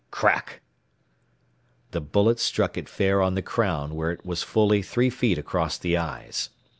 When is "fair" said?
2.89-3.21